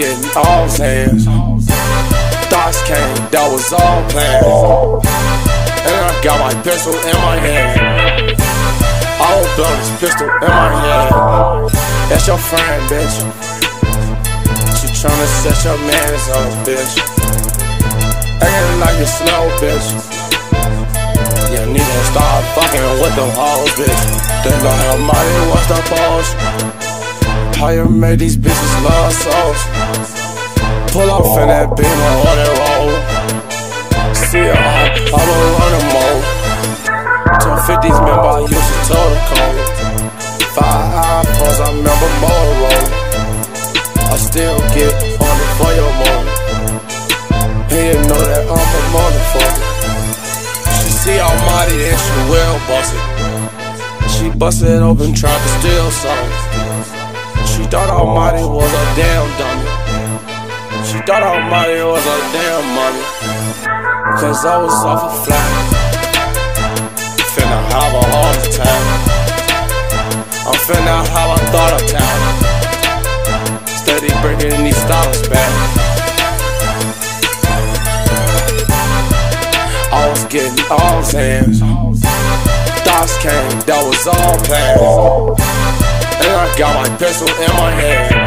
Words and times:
getting 0.00 0.32
all 0.32 0.64
hands. 0.80 1.28
Thoughts 2.48 2.80
came, 2.88 3.20
that 3.36 3.44
was 3.52 3.68
all 3.68 4.00
planned. 4.08 5.04
And 5.84 6.00
I 6.08 6.12
got 6.24 6.40
my 6.40 6.56
pistol 6.64 6.96
in 6.96 7.16
my 7.20 7.36
hand. 7.36 8.40
I 9.20 9.28
will 9.36 9.50
blow 9.60 9.68
this 9.76 9.92
pistol 10.00 10.24
in 10.24 10.48
my 10.48 10.72
hand. 10.72 11.68
That's 12.08 12.24
your 12.24 12.40
friend, 12.40 12.80
bitch. 12.88 13.12
She 14.80 14.88
tryna 14.96 15.28
set 15.44 15.60
your 15.68 15.76
mans 15.84 16.24
up, 16.32 16.48
bitch. 16.64 16.96
Acting 18.40 18.80
like 18.80 18.96
you 18.96 19.04
slow, 19.04 19.52
bitch. 19.60 19.84
You 21.52 21.60
need 21.76 21.84
to 21.84 22.02
stop 22.08 22.40
fucking 22.56 22.88
with 23.04 23.14
them 23.20 23.28
hoes, 23.36 23.68
bitch. 23.76 24.00
They 24.48 24.56
know 24.64 24.76
how 24.80 24.96
money 24.96 25.36
wants 25.52 25.68
the 25.68 25.76
balls. 25.92 26.28
How 27.60 27.68
you 27.68 27.84
made 27.84 28.18
these 28.18 28.38
bitches 28.38 28.74
love 28.80 29.12
souls. 29.12 29.79
Off 31.10 31.42
in 31.42 31.48
that 31.50 31.74
beam 31.74 31.90
on 31.90 32.38
that 32.38 32.54
roll. 32.54 32.94
See 34.14 34.46
ya, 34.46 34.54
I'ma 34.54 35.34
run 35.58 35.72
them 35.74 35.90
all. 35.98 36.22
Till 37.42 37.58
50s, 37.66 37.98
remember 37.98 38.30
I 38.30 38.46
used 38.46 38.70
to 38.86 38.94
the 38.94 39.18
code. 39.26 39.58
Five 40.54 41.26
iPhones, 41.26 41.58
I 41.58 41.68
remember 41.74 42.08
Motorola. 42.22 42.74
I 44.06 44.16
still 44.22 44.62
get 44.70 44.94
on 45.18 45.34
it 45.34 45.50
for 45.58 45.74
your 45.74 45.90
money. 45.98 46.30
And 47.74 47.90
you 47.90 47.98
know 48.06 48.22
that 48.30 48.46
I'm 48.46 48.70
a 48.70 48.82
motherfucker. 48.94 49.66
She 50.78 50.90
see 50.94 51.18
Almighty 51.18 51.90
and 51.90 51.98
she 51.98 52.18
will 52.30 52.54
bust 52.70 52.94
it. 52.94 53.02
She 54.14 54.30
busted 54.30 54.78
open, 54.78 55.12
tried 55.12 55.42
to 55.42 55.50
steal 55.58 55.90
something. 55.90 56.34
She 57.50 57.66
thought 57.66 57.90
Almighty 57.90 58.46
was 58.46 58.70
a 58.70 58.84
damn 58.94 59.26
dummy. 59.38 59.69
She 60.90 60.98
thought 61.06 61.22
Almighty 61.22 61.86
was 61.86 62.02
a 62.02 62.18
damn 62.34 62.66
mommy. 62.74 62.98
Cause 64.18 64.42
I 64.44 64.58
was 64.58 64.74
off 64.82 65.06
a 65.06 65.10
flat. 65.22 65.50
Finna 67.30 67.62
have 67.70 67.94
a 67.94 68.02
heart 68.10 68.34
attack. 68.42 68.82
I'm 70.50 70.58
finna 70.66 71.06
have 71.14 71.30
a 71.30 71.38
thought 71.54 71.78
attack. 71.78 72.18
Steady 73.70 74.10
bringing 74.18 74.64
these 74.66 74.82
dollars 74.90 75.22
back. 75.30 75.54
I 79.94 80.10
was 80.10 80.24
getting 80.24 80.58
all 80.74 81.06
hands. 81.06 81.62
Thoughts 82.82 83.14
came, 83.22 83.62
that 83.62 83.78
was 83.86 84.10
all 84.10 84.34
planned. 84.42 85.38
And 86.18 86.34
I 86.34 86.50
got 86.58 86.74
my 86.74 86.90
pistol 86.98 87.28
in 87.28 87.52
my 87.54 87.70
hand. 87.70 88.19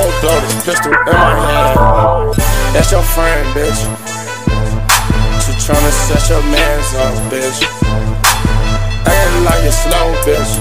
Will 0.00 0.20
blow 0.22 0.40
this 0.40 0.64
pistol 0.64 0.92
in 0.96 1.12
my 1.12 1.36
hand. 1.44 2.32
That's 2.72 2.90
your 2.90 3.02
friend, 3.02 3.44
bitch. 3.52 3.84
She 5.44 5.52
tryna 5.60 5.92
set 5.92 6.24
your 6.32 6.40
mans 6.48 6.88
up, 6.96 7.12
bitch. 7.28 7.60
Acting 9.04 9.44
like 9.44 9.60
you 9.60 9.72
slow, 9.76 10.08
bitch. 10.24 10.52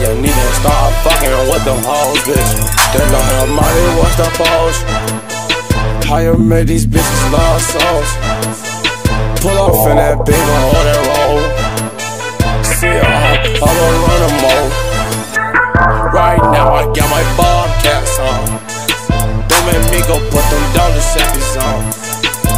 You 0.00 0.16
need 0.16 0.32
to 0.32 0.52
start 0.56 0.96
fucking 1.04 1.36
with 1.52 1.64
them 1.68 1.84
hoes, 1.84 2.24
bitch. 2.24 2.50
They 2.96 3.04
know 3.12 3.20
how 3.20 3.44
money 3.52 3.84
wants 4.00 4.16
the 4.16 4.32
pose. 4.32 4.80
How 6.08 6.18
you 6.24 6.38
made 6.38 6.68
these 6.68 6.86
bitches 6.86 7.32
love 7.32 7.60
souls. 7.60 8.10
Pull 9.42 9.58
off 9.60 9.90
in 9.90 9.96
that 9.96 10.24
big 10.24 10.40
on 10.40 10.84
that 10.88 11.00
roll. 11.04 11.36
See 12.64 12.86
ya, 12.86 13.04
I'ma 13.60 13.86
run 14.08 14.20
them 14.24 14.44
all. 14.72 14.83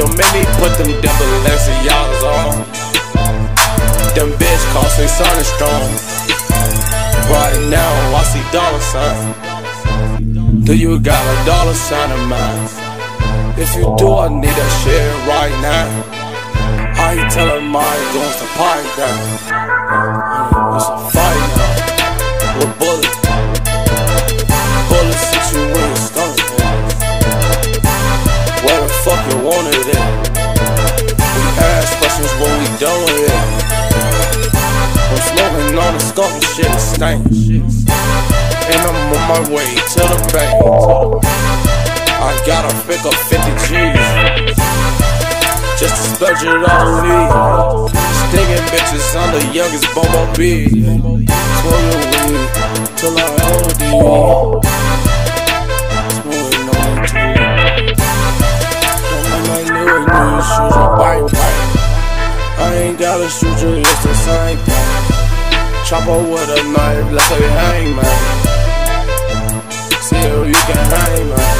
Don't 0.00 0.16
make 0.16 0.32
me 0.32 0.44
put 0.56 0.72
them 0.80 0.88
double 1.04 1.28
Balenciagas 1.44 2.24
on. 2.24 2.64
Them 4.16 4.32
bitch 4.40 4.64
costing 4.72 5.08
something 5.08 5.44
strong. 5.44 5.92
Right 7.28 7.60
now 7.68 7.92
I 8.16 8.22
see 8.24 8.40
dollar 8.50 8.80
sign. 8.80 10.64
Do 10.64 10.74
you 10.74 10.98
got 11.00 11.20
a 11.20 11.44
dollar 11.44 11.74
sign 11.74 12.12
of 12.12 12.26
mine? 12.32 12.64
If 13.60 13.76
you 13.76 13.94
do, 13.98 14.14
I 14.14 14.28
need 14.30 14.48
that 14.48 14.72
shit 14.80 15.04
right 15.28 15.52
now. 15.60 16.20
I 16.96 17.20
ain't 17.20 17.30
telling 17.30 17.66
my 17.66 17.94
goons 18.14 18.36
to 18.40 18.46
pipe 18.56 18.96
down. 18.96 19.79
And 36.30 36.42
shit 36.44 36.72
stinks. 36.78 37.84
And 38.70 38.80
I'm 38.86 38.96
on 39.10 39.22
my 39.28 39.40
way 39.54 39.66
to 39.66 40.00
the 40.06 40.18
bank. 40.32 40.54
I 42.22 42.30
gotta 42.46 42.72
pick 42.86 43.02
up 43.04 43.14
50 43.14 43.50
G's 43.66 44.56
just 45.80 45.96
to 45.96 46.02
splurge 46.14 46.42
it 46.42 46.48
on 46.48 47.02
me. 47.02 47.18
Stinging 48.28 48.66
bitches, 48.70 49.16
I'm 49.16 49.30
the 49.32 49.42
youngest 49.52 49.86
bumblebee. 49.94 50.68
Smoking 51.60 52.02
weed 52.10 52.48
till 52.96 53.16
I 53.16 53.20
OD. 53.48 53.82
Smoking 56.20 56.68
on 56.76 56.94
too. 57.08 57.34
Don't 59.10 59.26
make 59.48 59.68
my 59.72 59.96
new 60.06 60.38
shoes 60.50 60.76
a 60.76 60.86
bite 61.00 61.28
bite. 61.32 61.70
I 62.58 62.74
ain't 62.76 62.98
gotta 62.98 63.28
shoot 63.28 63.58
you, 63.62 63.80
it's 63.80 64.02
the 64.04 64.14
same 64.14 64.58
thing. 64.58 65.09
Chopper 65.90 66.22
with 66.22 66.46
a 66.54 66.62
knife, 66.70 67.10
let's 67.10 67.26
say 67.26 67.42
hang 67.50 67.96
man. 67.96 68.18
See 69.98 70.22
you 70.22 70.54
can 70.54 70.78
hang 70.86 71.26
man. 71.26 71.58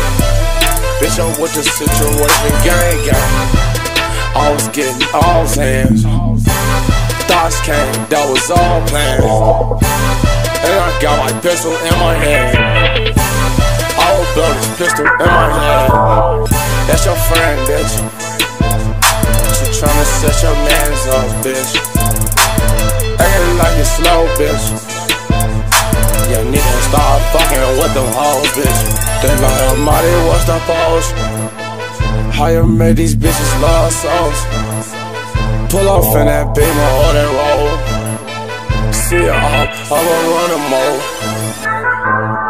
Bitch, 1.02 1.18
I'm 1.18 1.34
with 1.42 1.50
the 1.50 1.64
situation, 1.66 2.54
gang 2.62 3.10
gang. 3.10 3.34
I 4.38 4.54
was 4.54 4.68
getting 4.68 5.02
all 5.12 5.42
hands. 5.50 6.04
Thoughts 7.26 7.58
came, 7.66 7.90
that 8.06 8.22
was 8.30 8.46
all 8.54 8.78
planned. 8.86 9.26
And 10.62 10.78
I 10.78 10.94
got 11.02 11.18
my 11.18 11.34
pistol 11.42 11.74
in 11.74 11.94
my 11.98 12.14
hand. 12.14 13.18
I 13.18 14.14
will 14.14 14.30
blow 14.38 14.54
this 14.54 14.70
pistol 14.78 15.10
in 15.10 15.26
my 15.26 15.50
hand. 15.58 16.46
That's 16.86 17.02
your 17.02 17.18
friend, 17.34 17.58
bitch. 17.66 17.98
She 19.58 19.66
tryna 19.74 20.06
set 20.22 20.38
your 20.38 20.54
mans 20.54 21.02
up, 21.18 21.26
bitch. 21.42 22.39
Like 23.60 23.76
you 23.78 23.84
slow, 23.84 24.20
bitch. 24.38 24.64
You 26.30 26.40
need 26.50 26.62
to 26.62 26.80
start 26.88 27.20
fucking 27.32 27.66
with 27.80 27.92
them 27.94 28.10
hoes, 28.12 28.48
bitch. 28.56 28.80
They 29.22 29.34
how 29.36 29.74
money 29.76 30.14
wants 30.28 30.44
the 30.46 30.58
pose. 30.68 31.08
How 32.36 32.48
you 32.48 32.66
made 32.66 32.96
these 32.96 33.14
bitches 33.14 33.52
love 33.60 33.92
souls. 33.92 34.40
Pull 35.70 35.88
off 35.88 36.16
in 36.16 36.26
that 36.26 36.54
beam 36.54 36.78
on 36.88 37.14
that 37.14 37.30
roll. 37.38 37.68
See 38.92 39.24
ya, 39.26 39.36
I'ma 39.90 40.14
run 40.34 40.50
them 40.50 40.72
all. 40.72 42.49